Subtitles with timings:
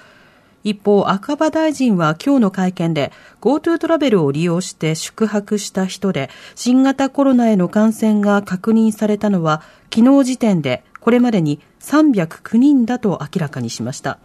[0.63, 14.19] 一方赤羽大臣は今日の会見で GoTo トラベルを利用して宿泊した人で新型コロナへの感染が確認されたのは昨日時点でこれまでに309人だと明らかにしました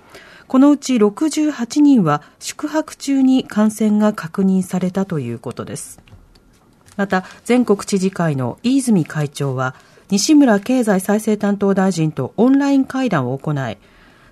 [0.48, 6.11] このうち68人は宿泊中に感染が確認されたということです。
[6.96, 9.74] また、全国知事会の飯泉会長は、
[10.10, 13.78] 西村経済再生担当大臣とオンライン会談を行い、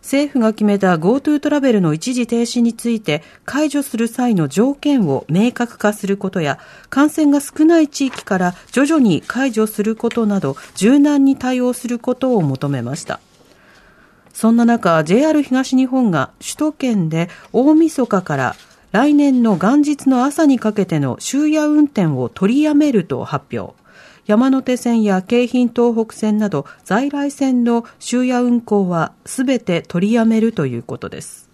[0.03, 6.59] 政府が決めた GoTo トラベルの一時停止について解除する際の条件を明確化することや
[6.89, 13.21] 感染が少ない地域から徐々に解除することなど柔軟に対応することを求めました。
[14.33, 18.57] そんな中、JR 東日本が首都圏で大晦日から
[18.93, 23.75] 来年の元日の朝にかけての終夜運転を取りやめると発表。
[24.27, 31.49] 山手線や京浜東北線など在来線の終夜運行はすべて取りやめるということです。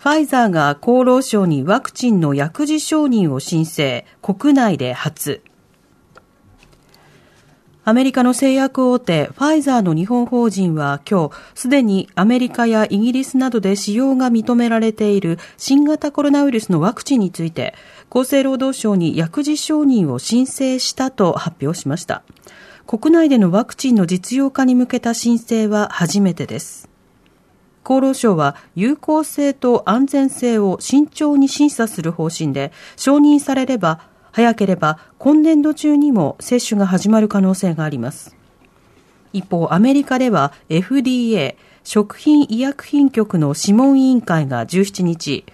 [0.00, 5.40] ファイザーが厚労省にワクチンの薬事承認を申請、国内で初。
[7.86, 17.74] アメリカの製薬大手ファイザーの日本法人は今日すでにアメリカやイギリスなどで使用が認められている新型コロナウイルスのワクチンについて
[18.08, 22.22] 厚生労働省に薬事承認を申請したと発表しました。
[22.86, 26.88] 国内でのワクチンの実用化に向けた申請は初めてです。
[27.84, 34.00] 厚労省は有効性と安全性を慎重に審査する方針で承認されれば
[34.34, 38.34] 早ければ今年度中にも接種が始まる可能性があります。
[39.32, 45.44] 一方、アメリカでは FDA 食品医薬品局の諮問委員会が17日、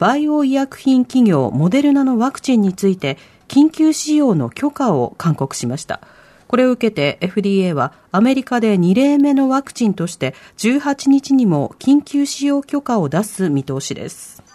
[0.00, 3.16] バイオ医薬品企業モデルナのワクチンについて
[3.46, 6.00] 緊急使用の許可を勧告しました。
[6.48, 14.45] これを受けて FDA はアメリカで2例目のワクチンとして18日にも緊急使用許可を出す見通しです。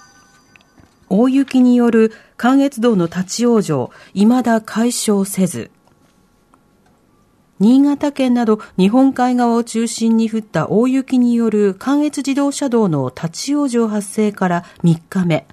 [1.13, 5.69] 大雪による関越道の立ち往生、未だ解消せず。
[7.59, 15.45] 新潟県など日本海側を中心に降った大雪による関越自動車道の立ち往生発生から3日目。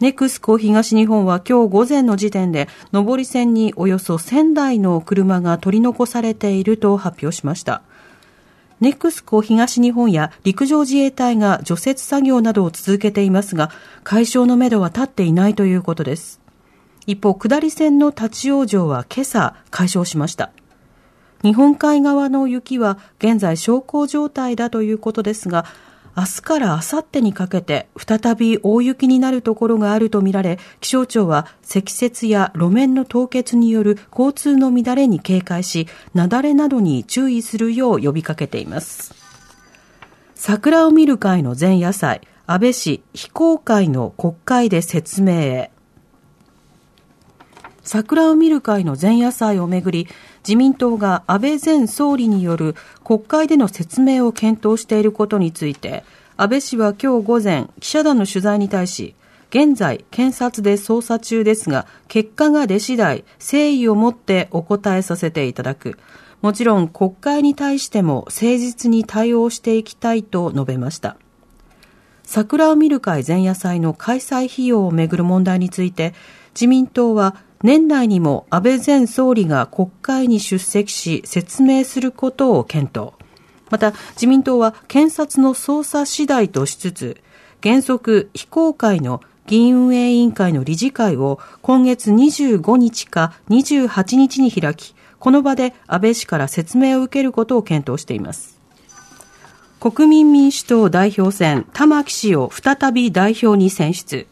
[0.00, 7.82] ネクスコ東日本は今日午前の時点で上り線におよそ1000台の車が取り残されていると発表しました。
[8.80, 13.70] ネクスコ東日本や陸上自衛隊が除雪作業などを続けていますが、
[14.04, 16.40] 解消のめどは立っていないということです。
[17.06, 20.50] 一方、下り線の立ち往生は今朝解消しました。
[21.42, 25.64] 日本海側の雪は現在小康状態だということですが、
[26.18, 39.14] 明日から明後日にかけて再び大雪になるところがあるとみられ、気象庁は積雪や路面の凍結による交通の乱れに警戒し、雪崩などに注意するよう呼びかけています。
[40.34, 45.70] 桜を見る会の前夜祭、安倍氏非公開の国会で説明へ。
[47.86, 50.08] 桜を見る会の前夜祭をめぐり、
[50.40, 52.74] 自民党が安倍前総理による
[53.04, 56.02] 国会での説明を検討していることについて、
[56.36, 59.14] 安倍氏は今日午前、記者団の取材に対し、
[59.50, 65.96] 現在、検察で捜査中ですが、結果が出次第、誠意を持ってお答えさせていただく。
[66.42, 71.16] もちろん、国会に対しても誠実に対応していきたいと述べました。
[72.24, 76.14] 桜を見る会前夜祭の開催費用をめぐる問題について、
[76.56, 83.14] 自民党は年内にも安倍前総理が国会に出席し説明することを検討。
[83.70, 87.20] また自民党は検察の捜査次第としつつ、
[87.64, 98.60] 原則非公開の議員運営委員会の理事会を今月25日か28日に開き、この場で安倍氏から説明を受けることを検討しています。
[99.80, 104.28] 国民民主党代表選、玉木氏を再び代表に選出。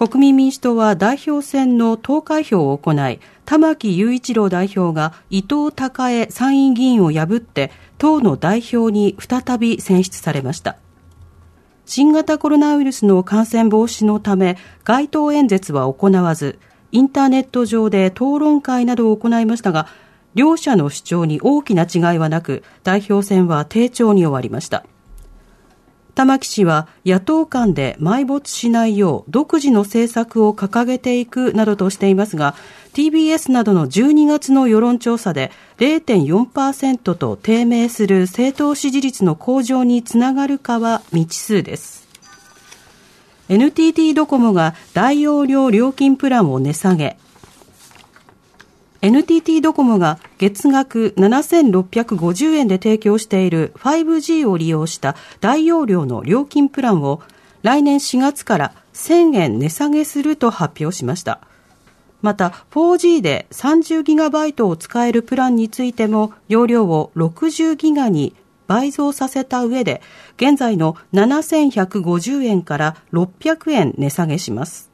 [0.00, 10.78] 国民民主党は代表選の投開票を行い、玉木雄一郎代表が伊藤孝恵参院議員を破って、党の代表に再び選出されました。
[11.84, 16.58] 新型コロナウイルスの感染防止のため、街頭演説は行わず、
[16.92, 19.86] インターネット上で討論会などを行いましたが、
[20.34, 24.82] 両者の主張に大きな違いはなく、代表選は低調に終わりました。
[26.20, 32.54] 玉木氏は野党間で埋没しないよう独自の政策を掲げていくなどとしていますが、
[32.92, 42.06] TBS などの12月の世論調査で0.4%と低迷する政党支持率の向上につながるかは未知数です。
[43.48, 47.16] NTT ドコモが大容量料金プランを値下げ、
[49.02, 57.22] NTT ドコモが月額7650円で提供している 5G を利用した大容量の料金プランを
[57.62, 61.40] 来年4月から1000円値下げすると発表しました。
[62.20, 68.36] また 4G で 30GB を使えるプランについても容量を60ギガに
[68.66, 70.02] 倍増させた上で
[70.36, 74.89] 現在の7150円から600円値下げします。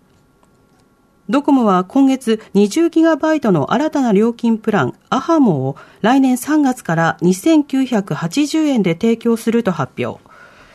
[1.29, 10.23] ドコモは今月 20GB の新たな料金プランアハモを来年3月から2980円で提供すると発表。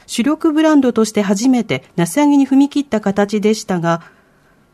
[0.07, 4.01] 主力ブランドとして初めて値下げに踏み切った形でしたが、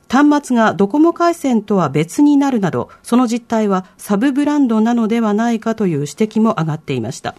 [0.09, 7.35] 端末がドコモ回線とは別になるなど、その実態はサブブランドなのではないかという指摘も上がっていました。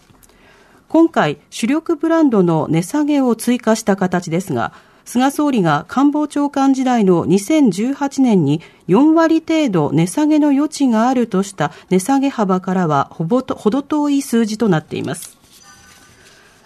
[0.88, 4.72] 今回、主力ブランドの値下げを追加した形ですが、
[5.08, 15.38] 菅総理が官房長官時代の2018年に4割程度値下げの余地があるとした値下げ幅からはほぼと程遠い数字となっています。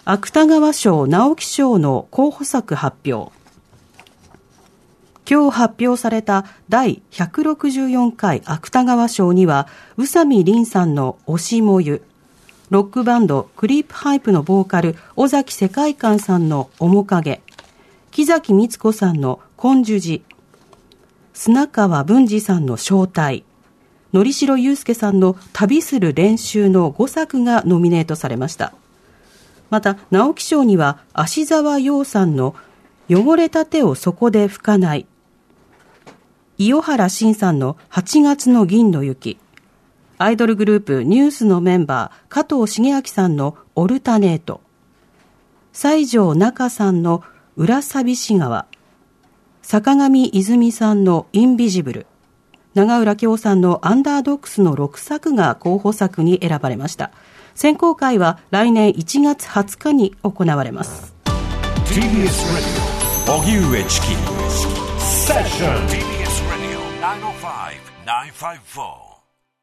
[0.03, 3.31] 芥川賞、直木賞の候補作発表。
[5.25, 12.03] 今日発表された第164回芥川賞には、宇佐美凛さんの推しもゆ、
[12.69, 17.41] ロックバンドクリープハイプのボーカル、尾崎世界観さんの面影、
[18.13, 20.23] 木崎光子さんの根樹寺、
[21.33, 23.43] 砂川文治さんの正体、
[24.13, 28.71] のりしろゆうすけさんの旅する練習の5作がノミネートされました。
[29.71, 32.53] また、直木賞には、芦沢洋さんの
[33.09, 35.07] 汚れた手をそこで拭かない、
[36.59, 39.39] 伊予原慎さんの8月の銀の雪、
[40.19, 44.61] アイドルグループニュースのメンバー加藤茂明さんのオルタネート、
[45.71, 47.23] 西条中さんの
[47.55, 48.65] 浦寂し川、
[49.61, 52.07] 坂上泉さんのインビジブル、
[52.73, 57.11] 長浦京さんのアンダードックスの6作が候補作に選ばれました。
[57.53, 61.13] 選考会は来年1月20日に行われます。